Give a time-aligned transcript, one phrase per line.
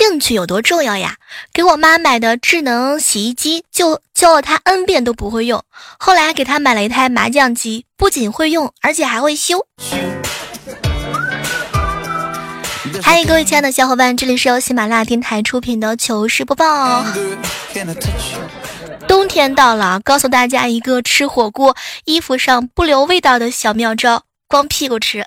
[0.00, 1.16] 兴趣有多重要呀？
[1.52, 5.62] 给我妈买的智能洗衣机，就教了她 N 遍都不会用。
[5.98, 9.66] 后来给她买了一台麻将机，不仅会用，而且还会修。
[13.02, 17.04] 嗨，各位亲爱的小伙伴，这里是由喜马拉雅电台出品的糗事播报哦。
[19.06, 21.76] 冬天到了，告诉大家一个吃火锅
[22.06, 25.26] 衣服上不留味道的小妙招：光屁股吃。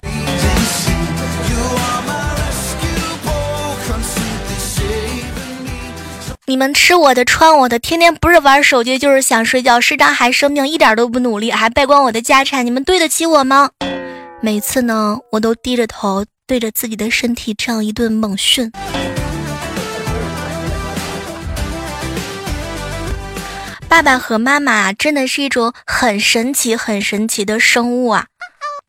[6.46, 13.70] 你们吃我的，穿我的，天天不是玩手机就是想睡觉，时常还生病，一点都不努力，还败光我的家产，你们对得起我吗？
[14.42, 18.70] 每次呢，我都低着头对着自己的身体这样一顿猛训。
[23.88, 28.26] 爸爸和妈妈真的是一种很神奇、很神奇的生物啊！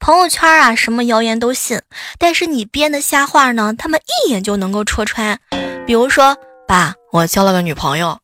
[0.01, 1.81] 朋友圈啊，什么谣言都信，
[2.19, 5.39] 但是你编的瞎话呢，他们一眼就能够戳穿。
[5.87, 6.37] 比如说。
[6.67, 8.19] 爸，我交了个女朋友，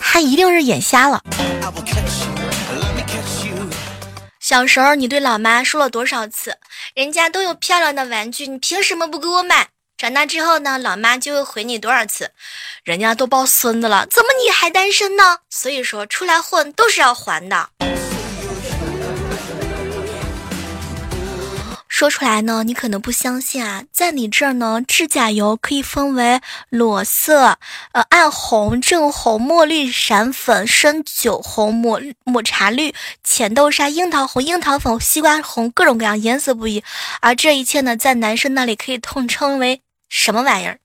[0.00, 1.22] 他一定是眼瞎了。
[4.40, 6.56] 小时候你对老妈说了多少次，
[6.94, 9.68] 人家都有漂亮的玩具，你凭什么不给我买？
[9.96, 12.30] 长大之后呢，老妈就会回你多少次，
[12.84, 15.38] 人家都抱孙子了，怎么你还单身呢？
[15.50, 17.70] 所以说，出来混都是要还的。
[21.98, 27.58] 说出来呢，你可能不相信啊，在你这儿呢，指甲油可以分为裸色、
[27.90, 36.84] 呃暗红、正红、墨绿、闪粉、深酒红、抹抹茶绿、浅豆沙、樱桃红、樱桃粉、西瓜红，各种各样颜色不一。
[37.20, 40.78] 而这一切呢，在男生那里可以统称为什么玩意儿？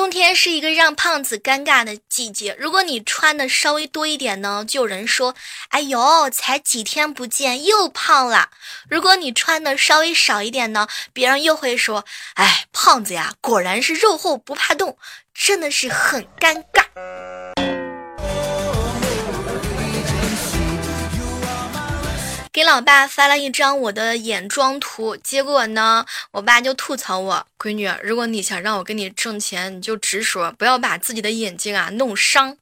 [0.00, 2.56] 冬天是一个让胖子尴尬的季节。
[2.58, 5.34] 如果你穿的稍微多一点呢，就有人说
[5.68, 8.48] ：“哎呦，才几天不见又胖了。”
[8.88, 12.06] 如果你穿的稍微少一点呢，别人又会说
[12.36, 14.96] ：“哎，胖子呀，果然是肉厚不怕冻。”
[15.36, 17.39] 真的是很尴尬。
[22.52, 32.56] 给老爸发了一张我的眼妆图，结果呢，我爸就吐槽我：“闺女，如果你想让我给你挣钱，你就直说，不要把自己的眼睛啊弄伤。”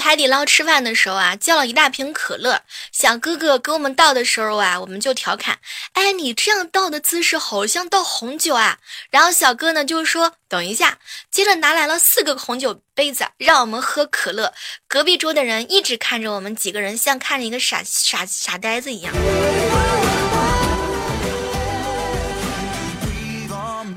[0.00, 2.62] 海底捞吃饭的时候啊，叫了一大瓶可乐。
[2.90, 5.58] 小哥哥给我们倒的时候啊，我们就调侃
[5.94, 8.78] ：“哎，你这样倒的姿势好像倒红酒啊。”
[9.10, 10.98] 然后小哥呢就说：“等一下。”
[11.30, 14.52] 接着拿来了四个红酒杯子，让我们喝可乐。
[14.88, 19.14] 隔壁桌的人一直看着我们几个人，像看着一个傻傻傻呆子一样。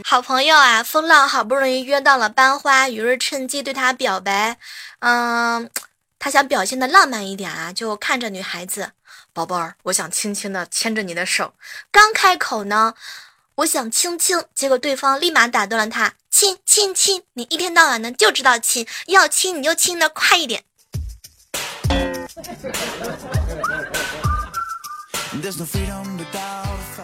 [0.06, 4.58] 好朋友啊，风浪好不容易约到了班花，于是趁机对他表白。
[5.00, 5.70] 嗯，
[6.24, 8.94] 他想表现的浪漫一点啊，就看着女孩子，
[9.34, 11.54] 宝贝儿，我想轻轻的牵着你的手。
[11.92, 12.94] 刚开口呢，
[13.56, 20.64] 我想亲亲，结果对方立马打断了他，亲亲亲，你一天到晚的就知道亲，要亲你就亲的快一点。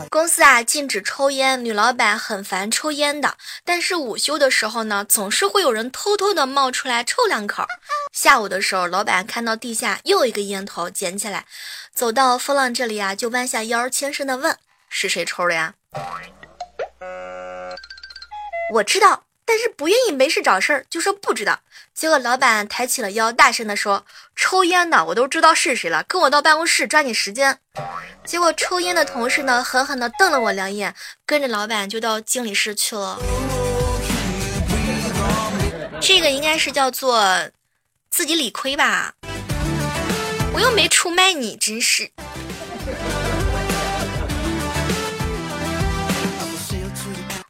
[0.10, 7.66] 公司啊禁止抽烟，女老板很烦抽烟的，但是午休的时候呢，总是会有人偷偷的冒出来抽两口。
[8.12, 11.46] 下午的时候，老板看到地下又一个烟头，捡起来，
[11.94, 14.58] 走到风浪这里啊，就弯下腰，轻声的问
[14.90, 15.76] ：“是谁抽的呀？”
[18.76, 19.24] 我知道。
[19.52, 21.60] 但是不愿意没事找事儿，就说不知道。
[21.96, 24.06] 结果老板抬起了腰，大声的说
[24.38, 27.58] ：“抽烟的我都知道是谁了，跟我到办公室抓紧时间。”
[28.24, 30.94] 结果抽烟的同事呢，狠狠的瞪了我两眼，
[31.26, 33.18] 跟着老板就到经理室去了。
[36.00, 37.50] 这个应该是叫做
[38.10, 39.14] 自己理亏吧？
[40.54, 42.12] 我又没出卖你，真是。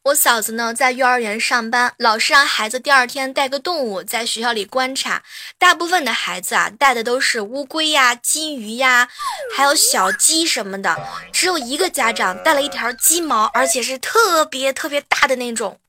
[0.04, 5.22] 我嫂子呢，在幼儿园上班，老师让孩子第二天带个动物在学校里观察。
[5.60, 9.08] 大部分的孩子啊，带的都是乌龟呀、金鱼呀，
[9.56, 10.98] 还有小鸡什么的。
[11.32, 15.80] 只有一个家长带了一条鸡毛，而且是特别特别大的那种。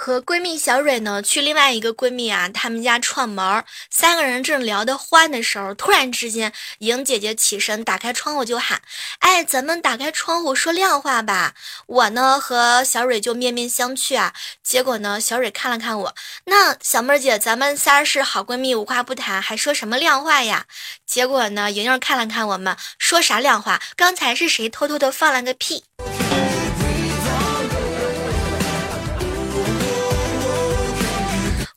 [0.00, 8.80] 和闺蜜小蕊呢，去另外一个闺蜜啊，他们家串门儿三个人正聊得欢的时候，突然之间，莹姐姐起身打开窗户就喊
[9.20, 11.52] ：“哎，咱们打开窗户说亮话吧。”
[11.86, 14.32] 我呢和小蕊就面面相觑啊。
[14.62, 16.14] 结果呢，小蕊看了看我，
[16.46, 20.64] 那小妹儿姐，咱们仨是好闺蜜，无话不谈，还说什么亮话呀？
[21.04, 23.78] 结果呢，莹莹看了看我们，说啥亮话？
[23.96, 25.84] 刚才是谁偷偷的放了个屁？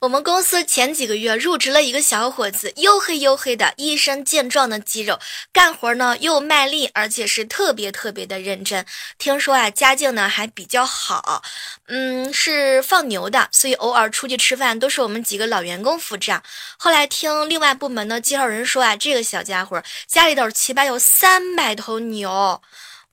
[0.04, 5.18] 我们公司前几个月入职了一个小伙子，黝黑黝黑的，一身健壮的肌肉，
[5.54, 8.86] 干活呢又卖力，而且是特别特别的认真。
[9.18, 11.42] 听说啊，家境呢还比较好，
[11.88, 16.44] 嗯，是放牛的，所以偶尔出去吃饭都是我们几个老员工付账。
[16.78, 22.62] 后来听另外部门的介绍人说啊，这个小家伙家里头起码有三百头牛。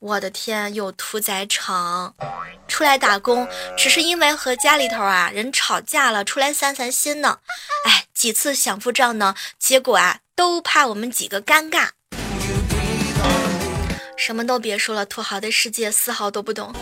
[0.00, 2.14] 我的天，有屠宰场，
[2.67, 7.38] 出来打工只是因为和家里头啊人吵架了，出来散散心呢。
[7.85, 11.91] 哎，几次想付账呢，结果啊都怕我们几个尴尬。
[14.17, 16.75] 什么都别说了，土豪的世界丝毫都不懂。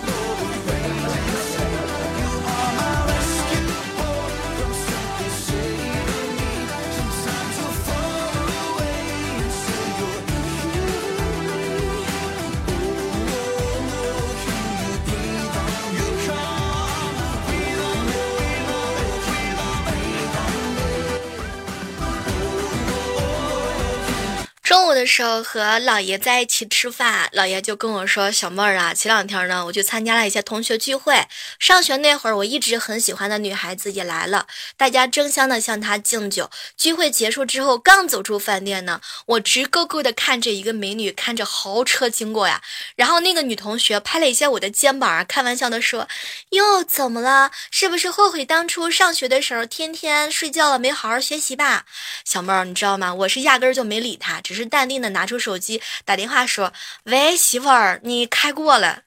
[24.94, 31.26] 的时候和姥爷在一起吃饭，姥爷就跟我说：“小妹儿啊，前两天呢，我去参加了一些同学聚会。
[31.58, 34.46] 上学那会儿，我一直很喜欢的女孩子也来了，
[34.76, 36.50] 大家争相的向她敬酒。
[36.76, 42.60] 聚会结束之后，刚走出饭店呢，我直勾勾的看着一个美女，看着豪车经过呀。
[42.94, 46.06] 然后那个女同学拍了一下我的肩膀，开玩笑的说：
[46.50, 47.50] 哟，怎么了？
[47.70, 51.86] 是不是后悔当初上学的时候天天睡觉了，没好好学习吧？
[52.26, 53.14] 小妹儿，你知道吗？
[53.14, 56.72] 我是压根儿就没理她，只是。”是淡定的拿出手机打电话说
[57.02, 59.02] ：“喂，媳妇儿，你开过了。”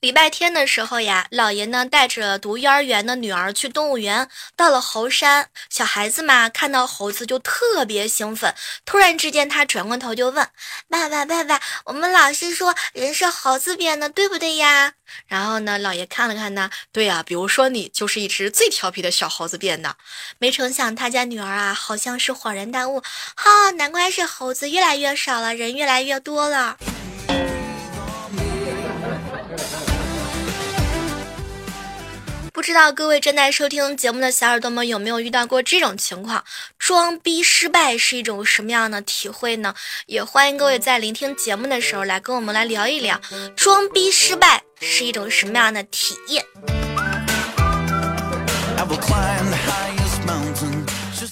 [0.00, 4.26] 礼拜天的时候呀，姥爷呢带着读幼儿园的女儿去动物园，
[4.56, 8.54] 到了猴山，小孩子嘛看到猴子就特别兴奋。
[8.86, 10.48] 突然之间，他转过头就问
[10.88, 14.94] ：“爸爸，爸爸，我们老师说人是猴子变的，对不对呀？”
[15.28, 19.96] 然后呢，姥爷看了看呢，对呀，比如说你就是一只最调皮的小猴子变的。
[20.38, 23.02] 没成想他家女儿啊，好像是恍然大悟，
[23.36, 26.78] 哈，难怪是猴子越来越少了，人越来越多了。
[32.70, 36.44] 知道各位正在收听节目的小耳朵们有没有遇到过这种情况？
[36.78, 39.74] 装逼失败是一种什么样的体会呢？
[40.06, 43.20] 也欢迎各位在聆听节目的时候来跟我们来聊一聊，
[43.56, 46.44] 装逼失败是一种什么样的体验。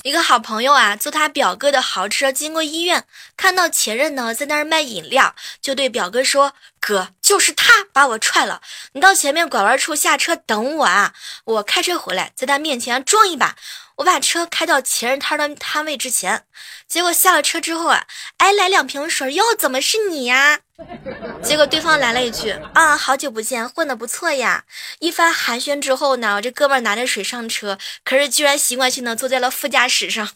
[0.03, 3.05] 一个好朋友啊，坐他表哥的豪车经过医院，
[3.37, 8.61] 看到前任呢在那儿卖饮料，就对表哥说：“哥，就是他把我踹了，
[8.93, 11.15] 你到前面拐弯处下车等我啊，
[11.45, 13.57] 我开车回来，在他面前撞一把。”
[13.99, 16.45] 我把车开到前任摊的摊位之前，
[16.87, 18.05] 结果下了车之后啊，
[18.37, 20.61] 哎，来两瓶水，哟，怎么是你呀？
[21.43, 24.63] 结果对方来了一句啊，好久不见，混得不错呀。
[25.01, 30.29] 一番寒暄之后呢，这哥们拿着水上车，可是居然习惯性的坐在了副驾驶上。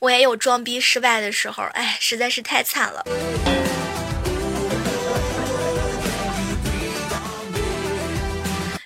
[0.00, 3.04] 我也有装逼失败的时候，哎，实在是太惨了。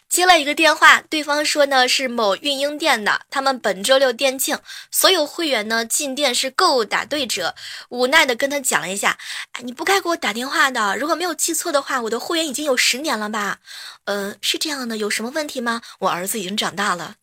[0.09, 4.59] 接了一个电话，对方说呢是某运营店的，他们本周六店庆，
[4.91, 7.55] 所有会员呢进店是购物打对折。
[7.89, 9.17] 无奈的跟他讲了一下，
[9.53, 13.59] 哎，你不该给我打电话的，如果没有记错的话，我的会员已经有十年了吧？
[14.05, 15.81] 呃，是这样的，有什么问题吗？
[16.01, 17.15] 我儿子已经长大了。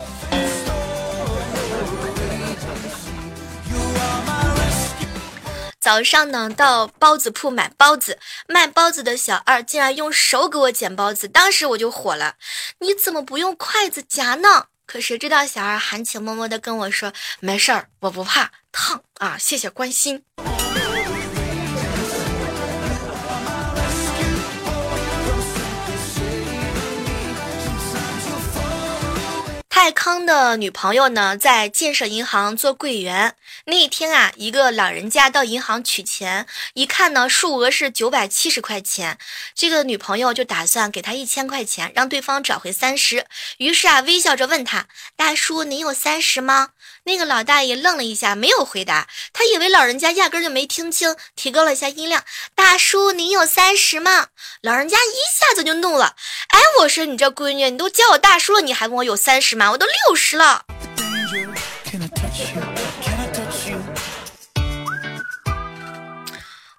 [5.90, 12.36] 早上呢，到包子铺买包子，卖包子的小二竟然用手给我捡包子，当时我就火了，
[12.78, 14.68] 你怎么不用筷子夹呢？
[14.86, 20.24] 可谁知道小二含情脉脉的跟我说，没事儿，我不怕烫啊，谢谢关心。
[29.92, 33.36] 康的女朋友呢，在建设银行做柜员。
[33.66, 39.18] 那一天啊，一个老人家到银行取钱，一看呢，数额是九百七十块钱。
[39.54, 43.26] 这个女朋友就打算给他一千块钱，让对方找回三十。
[43.58, 46.70] 于是啊，微笑着问他：“大叔，您有三十吗？”
[47.04, 49.08] 那个老大爷愣了一下，没有回答。
[49.34, 54.28] 他以为老人家压根就没听清，提高了一下音量：“大叔，您有三十吗？”
[54.62, 56.16] 老人家一下子就怒了
[56.50, 59.72] ：“哎，我说你这闺女，你都叫我大叔了，你还问我有三十吗？
[59.72, 60.64] 我都六十了。”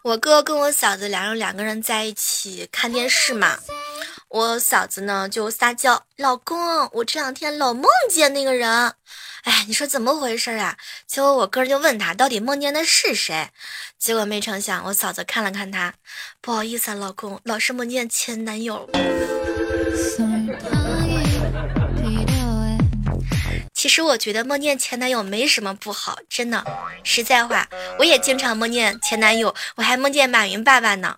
[0.02, 3.58] 我哥跟我嫂子两人两个人在一起看电视嘛，
[4.28, 8.94] 我嫂子呢就撒娇：“老公，我这两天老梦见那个人。”
[9.44, 10.76] 哎，你说怎么回事啊？
[11.06, 13.48] 结果我哥就问他到底梦见的是谁，
[13.98, 15.94] 结果没成想，我嫂子看了看他，
[16.42, 18.88] 不好意思啊，老公，老是梦见前男友。
[23.80, 26.62] 其实我觉得梦见前男友没什么不好，真的，
[27.02, 27.66] 实在话，
[27.98, 31.16] 我也经常梦见前男友，我还梦见马云爸爸呢。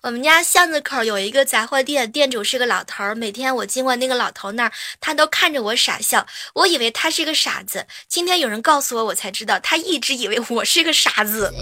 [0.00, 3.16] 我们家巷子口有一个杂货店，店主是个老头儿。
[3.16, 6.24] 每天我经过那个老头那儿，他都看着我傻笑。
[6.54, 7.84] 我以为他是个傻子。
[8.06, 11.52] 今天有人告诉我，我才知道他一直以为我是个傻子。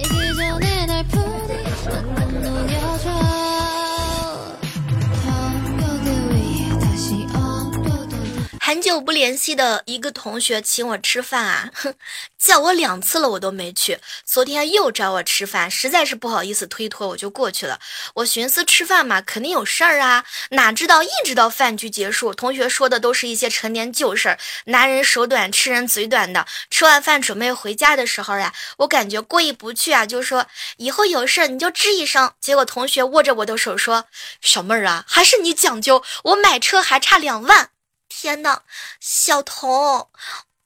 [8.75, 11.95] 很久不联系的一个同学请我吃饭啊，哼，
[12.37, 14.00] 叫我两次了我都没去。
[14.25, 17.78] 昨天又找我吃饭，实在是不好意思推脱，我就过去了。
[18.14, 26.45] 我寻思吃饭嘛，肯定有事儿啊，哪知道一直到饭局结束，同学说的都是一些陈年旧事儿，拿人手短，吃人嘴短的。
[26.69, 32.33] 吃完饭准备回家的时候呀，我感觉过意不去啊，就说以后有事儿你就吱一声。
[32.40, 34.07] 结果同学握着我的手说
[34.43, 37.71] ：“小妹儿啊，还是你讲究，我买车还差两万。”
[38.16, 38.61] 天呐，
[39.00, 40.09] 小童，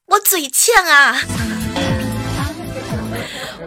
[0.05, 1.19] 我嘴欠啊！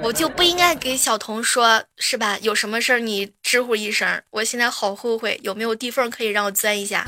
[0.03, 2.39] 我就不应该给小童说，是吧？
[2.43, 4.23] 有什么事儿你知呼一声。
[4.31, 7.07] 我现在好后悔，有没有地缝可以让我钻一下？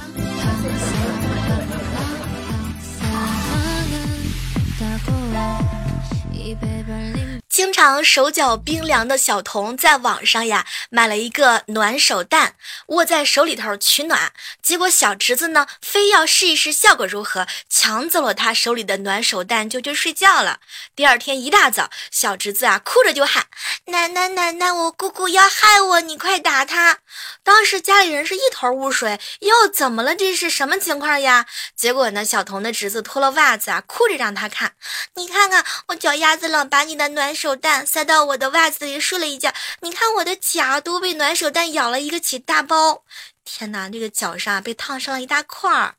[7.54, 12.56] 经常手脚冰凉的小童在网上呀买了一个暖手蛋，
[12.88, 14.32] 握在手里头取暖。
[14.60, 20.58] 结果小侄子呢非要试一试效果如何，抢走了他手里的暖手蛋就去睡觉了。
[20.96, 23.46] 第二天一大早，小侄子啊哭着就喊
[23.86, 26.98] ：“奶奶奶奶，我姑姑要害我，你快打他！”
[27.44, 30.16] 当时家里人是一头雾水，又怎么了？
[30.16, 31.46] 这是什么情况呀？
[31.76, 34.72] 结果呢，小童的侄子脱了袜子啊，哭着让他看
[35.14, 43.02] ：“你看看我脚丫子冷，把你的暖手。”手蛋塞到我的袜子里睡了一觉，你看我的脚都被暖手蛋咬了一个起大包。
[43.44, 45.94] 天哪，这个脚上被烫伤了一大块儿。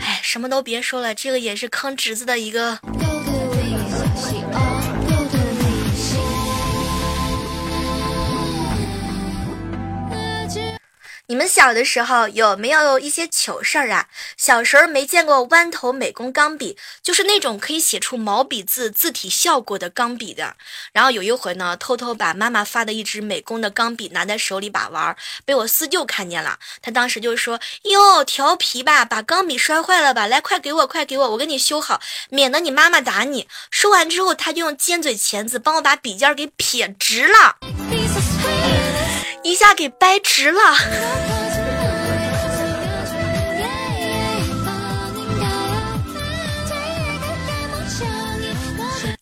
[0.00, 2.78] 哎，什么都别说了，这个也是坑侄子的一个。
[11.30, 14.06] 你们小的时候有没有一些糗事儿啊？
[14.38, 20.56] 小时候没见过弯头美工钢笔，就是那种可以写出毛笔字字体效果的钢笔的。
[20.90, 26.58] 然后有一回呢，偷偷把妈妈发的一支美工的钢笔拿在手里把玩，被我四舅看见了。
[26.80, 30.26] 他当时就说：“哟，调皮吧，把钢笔摔坏了吧？
[30.26, 37.58] 来，快给我，快给我，我给你修好，免得你妈妈打你。”说完之后，他就用尖嘴钳子帮我把笔尖给撇直了。
[39.42, 41.47] 一下给掰直了。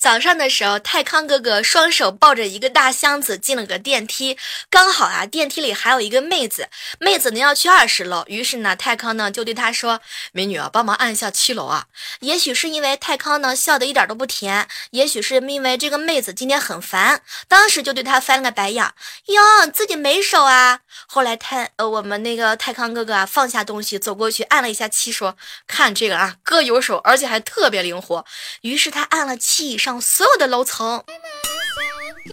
[0.06, 4.38] 早上的时候，泰康哥哥双手抱着一个大箱子进了个电梯，
[4.70, 6.68] 刚好啊，电梯里还有一个妹子，
[7.00, 11.86] 妹子呢要去二十楼，于是呢，泰康呢就对她说：“美女啊，帮忙按一下七楼啊。”
[12.22, 18.84] 也许是因为泰康呢笑的一点都不甜，也许是因为这个妹子今天很烦，当时就对他翻了个白眼
[19.26, 25.36] ：“哟，自己没手啊？”后来泰呃，我们那个泰康哥哥啊放下东西走过去按了一下七，说
[25.66, 28.24] ：“看这个啊，哥有手，而且还特别灵活。”
[28.62, 30.00] 于是他按了七以上。
[30.00, 31.02] 所有的楼层，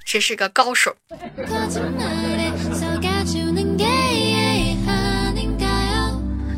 [0.06, 0.96] 这是个高手。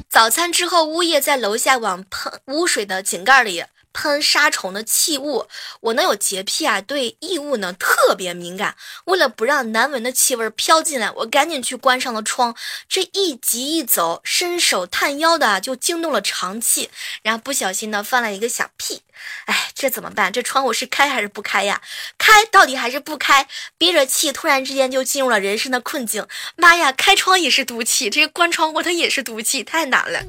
[0.10, 3.64] 早餐之后，物业在楼下往喷污水的井盖里。
[3.96, 5.48] 喷杀虫的气雾，
[5.80, 8.76] 我呢有洁癖啊，对异物呢特别敏感。
[9.06, 12.54] 为了不让难闻的气味飘进来，我赶紧去关上了窗。
[12.90, 16.90] 这一急一走，伸手探腰的就惊动了肠气，
[17.24, 19.02] 然后不小心呢放了一个小屁。
[19.46, 20.34] 哎，这怎么办？
[20.34, 21.82] 这窗户是开还是不开呀？
[22.18, 23.48] 开到底还是不开？
[23.78, 26.28] 憋着气，突然之间就进入了人生的困境。
[26.58, 30.22] 妈呀，开窗也是毒气，这个关窗户它也是毒气，太难了。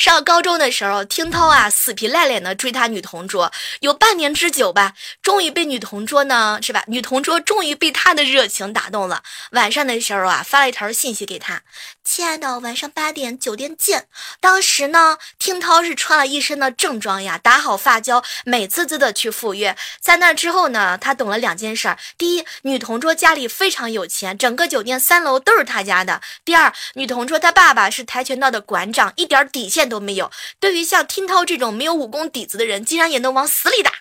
[0.00, 4.94] 上高中的时候，听涛啊死皮赖脸的追他女同桌，有半年之久吧。
[5.20, 6.82] 终于被女同桌呢，是吧？
[6.86, 9.22] 女同桌终于被他的热情打动了。
[9.50, 11.60] 晚上的时候啊，发了一条信息给他
[12.02, 14.06] ：“亲爱的，晚上八点酒店见。”
[14.40, 19.76] 当时呢，听涛是穿了一身的正装呀，打好发胶，美滋滋的去赴约。
[20.00, 29.89] 在那之后呢，他懂了两件事：第一，女同桌家里非常有钱，整个酒店三楼都是他家的；第二，女同桌她爸爸是跆拳道的馆长，一点底线。
[29.90, 30.30] 都没有。
[30.58, 33.92] 对于像听涛这种没有武功底子的人，竟然也能往死里打。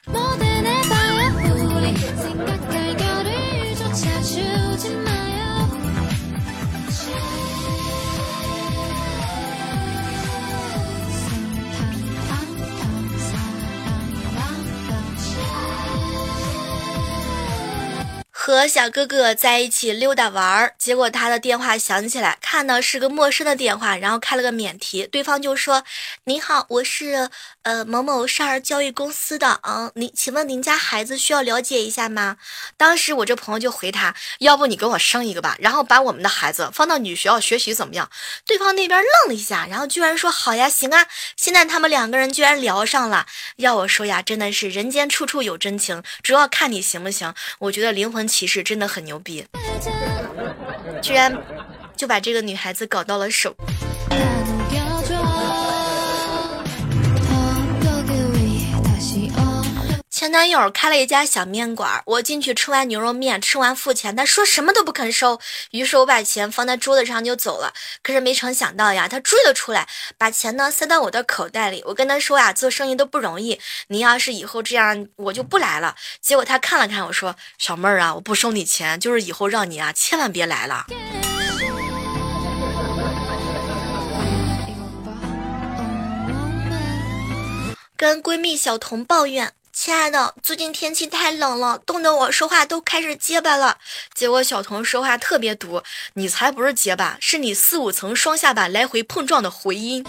[18.49, 25.83] 和小哥哥在一起溜达玩儿，结果他的电话响起来，看到是个陌生的电话，然后开了个免提，对方就说
[26.25, 27.29] ：“你好，我是
[27.63, 32.37] 呃某某少儿教育公司的，嗯，您请问您家孩子需要了解一下吗？”
[32.77, 38.09] 当时我这朋友就回他：“要不你给我生一个吧，然后把我们的孩子放到女学校学习怎么样？”
[38.47, 43.25] 对方那边愣了一下，然后居然说：“好呀，行啊。”现在他们两个人居然聊上了，
[43.57, 47.33] 要我说呀，真的是人间处处有真情，主要看你行不行。
[47.59, 48.29] 我觉得灵魂。
[48.29, 49.43] 骑士真的很牛逼，
[51.01, 51.35] 居然
[51.97, 53.55] 就把这个女孩子搞到了手。
[60.19, 65.39] 前男友开了一家小面馆，我进去吃完牛肉面，吃完付钱，他说什么都不肯收，
[65.71, 67.71] 于是我把钱放在桌子上就走了。
[68.03, 71.81] 可是没成想到呀，他追了出来，把钱呢塞到我的口袋里。
[71.85, 75.95] 我跟他说呀，做生意都不容易，你要是以后这样，我就不来了。
[76.19, 80.87] 结果他看了看我说，小妹儿啊，我不收你钱，就是以后让你啊千万别来了。
[87.95, 89.53] 跟闺蜜小童抱怨。
[89.81, 93.77] 亲爱的，最近天气太冷了，冻得我说话都开始结巴了。
[94.13, 95.81] 结果小童说话特别毒，
[96.15, 100.05] 你才不是结巴，是你四五层双下巴来回碰撞的回音。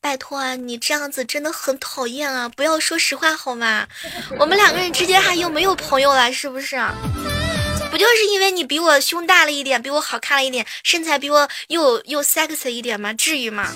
[0.00, 2.48] 拜托啊，你这样子真的很讨厌啊！
[2.48, 3.88] 不要说实话好吗？
[4.38, 6.32] 我们两个人之间还有没有朋友了？
[6.32, 6.80] 是不是？
[7.90, 13.12] 不就是因为你比我胸大了一点，比我好看了一点，身材比我又又 sexy 一点吗？
[13.14, 13.70] 至于吗？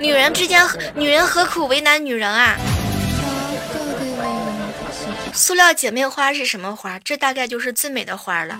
[0.00, 2.56] 女人之间，女人何苦为难女人啊？
[5.34, 6.98] 塑料姐妹花是什么花？
[7.00, 8.58] 这大概就是最美的花了。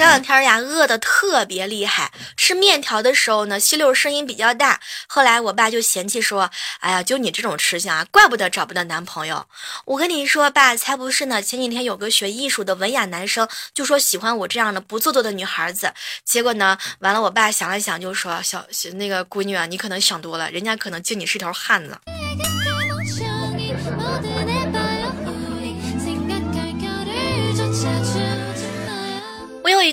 [0.00, 4.80] 前两天呀，饿的特别厉害，吃面条的时候呢，吸溜声音比较大。
[5.06, 9.44] 后来我爸就嫌弃说：“哎呀，就你这种吃相啊，怪不得找不到男朋友。”
[9.84, 11.42] 我跟你说，爸才不是呢。
[11.42, 15.92] 前几天有个学艺术的文雅男生就说喜欢我这样的不做作的女孩子，
[16.24, 21.98] 结果呢，完了，我爸想了想就说：“小那个闺女啊，你可能想多了，人家可能敬你是条汉子。”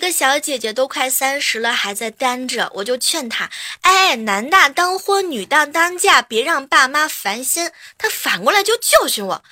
[0.07, 3.49] 个小姐姐都快三十了，还在单着，我就劝她
[3.83, 9.43] ：“哎，男大当婚，女大当嫁，别让爸妈烦心。”她反过来就教训我：“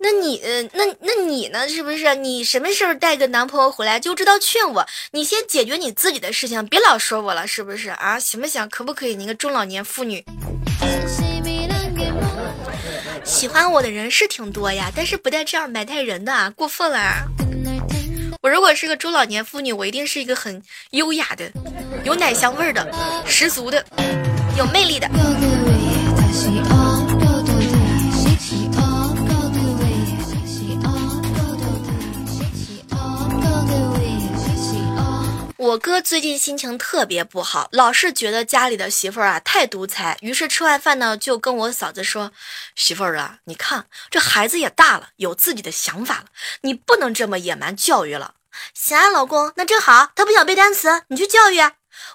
[0.00, 0.40] 那你，
[0.72, 1.68] 那那你呢？
[1.68, 2.14] 是不是？
[2.14, 4.86] 你什么时候带个男朋友回来就知道劝我？
[5.10, 8.18] 你先解决你自己的事情，别老说我了，是不是啊？
[8.18, 8.66] 行不行？
[8.70, 9.14] 可不可以？
[9.14, 10.24] 你个中老年妇女，
[13.22, 17.26] 喜欢我的人是挺多呀，但是不带这样埋汰人的啊，过分了。”
[18.48, 21.52] 我如果是个中老年妇女，我一定是一个很优雅的、
[22.02, 22.90] 有奶香味儿的、
[23.26, 23.84] 十足的、
[24.56, 25.06] 有魅力的。
[35.58, 42.32] 我哥最近心情特别不好，老是觉得家里的媳妇儿啊太独裁，于是吃完饭呢就跟我嫂子说
[42.74, 46.24] ：“媳妇儿啊，你看这孩子也大了，有自己的想法了，
[46.62, 48.36] 你不能这么野蛮教育了。”
[48.74, 51.58] 行啊，老公，那正好，他不想背单词，你去教育。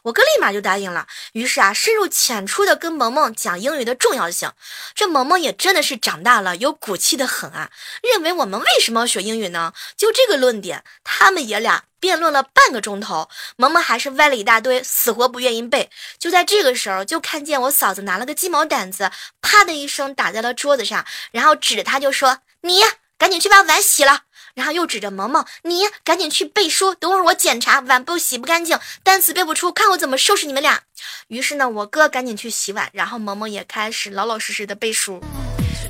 [0.03, 4.51] 我哥立马就答应了，于是啊，深入浅出的跟萌萌讲英语的重要性。
[4.95, 7.69] 这萌萌也真的是长大了，有骨气的很啊。
[8.01, 9.73] 认为我们为什么要学英语呢？
[9.97, 15.89] 就这个论点，他们爷俩辩论了半个钟头，萌萌还是歪了一大堆，死活不愿意背。
[16.17, 22.81] 就在这个时候，就看见我嫂子拿了个鸡毛掸子，啪的一声打在了桌子上，然后指着他就说：“你
[23.17, 24.21] 赶紧去把碗洗了。”
[24.55, 30.81] 然后又指着萌萌：“你赶紧去背书，等会儿我检查碗不洗不干净，单词背不出，看我怎么收拾你们俩。”
[31.27, 35.19] 于是呢，我哥赶紧去洗碗，然后萌萌也开始老老实实的背书。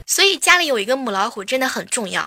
[0.06, 2.26] 所以家里有一个母老虎真的很重要。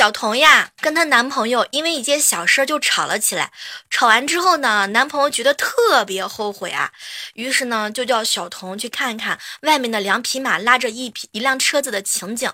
[0.00, 3.52] 小童呀，跟她男朋友因为一件小事就吵了起来。
[3.90, 6.90] 吵完之后呢，男朋友觉得特别后悔啊，
[7.34, 12.50] 于是呢就叫小童去看看外面的两匹马拉着一匹一辆车子的情景。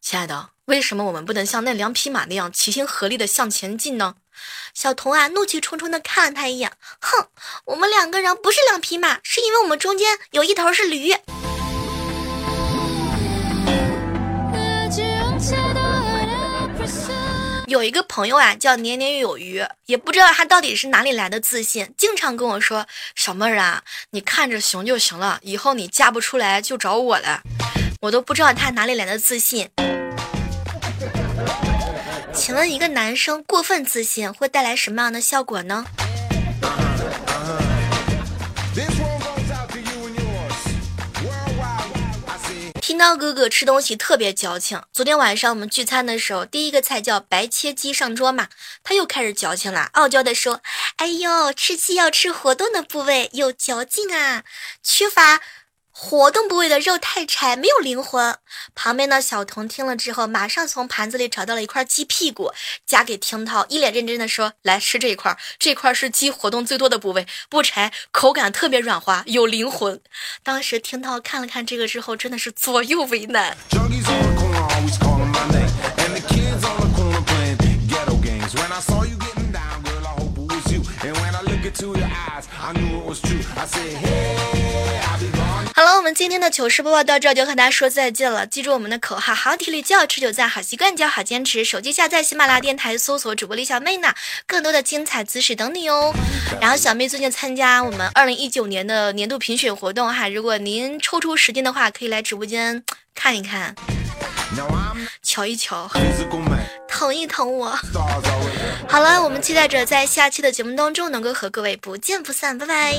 [0.00, 4.14] 亲爱的，为什么我们不能像那两匹马那样齐心合力的向前进呢？
[4.72, 7.28] 小童啊，怒气冲冲的看了他一眼，哼，
[7.66, 11.14] 我们两个人不是两匹马，是因为我们中间有一头是驴。
[17.68, 27.42] 有一个朋友啊，叫年年有余，也不知道他到底是哪里来的自信，经常跟我说：“小妹儿啊，你看着行就行了，以后你嫁不出来就找我了。”
[28.00, 29.68] 我都不知道他哪里来的自信。
[32.32, 35.84] 请问一个男生过分自信会带来什么样的效果呢？
[42.98, 44.82] 听到哥哥吃东西特别矫情。
[44.92, 48.48] 昨天晚上我们聚餐的时候，第一个菜叫白切鸡上桌嘛，
[48.82, 50.60] 他又开始矫情了，傲娇的说
[50.98, 54.42] ：“哎呦，吃鸡要吃活动的部位，有嚼劲啊，
[54.82, 55.40] 缺乏。”
[56.00, 58.38] 活动部位的肉太柴，没有灵魂。
[58.72, 62.52] 旁边的小童听了之后，马上从盘子里找到了一块鸡屁股，
[62.86, 70.00] 夹给听涛，一脸认真的说：“来吃这一块，这块是鸡活动最多的部位，不柴，口感特别软滑，有灵魂。”
[70.44, 73.56] 当时听涛看了看这个之后，真的是左右为难。
[86.28, 88.46] 今天的糗事播报到这就和大家说再见了。
[88.46, 91.64] 记住我们的口号：好体力就要持久战，好习惯就要好坚持。
[91.64, 94.12] 手机下载喜马拉雅电台，搜索主播李小妹呢，
[94.46, 96.12] 更多的精彩姿势等你哦。
[96.60, 103.74] 然后小妹最近参加我们二零一九年的年度评选活动哈，如果您抽出时间的话，可以来直播间看一看，
[105.22, 105.90] 瞧一瞧，
[106.86, 107.70] 疼一疼我。
[108.86, 112.94] 好了，我们期待着在下期的节目当中能够和各位不见不散，拜拜。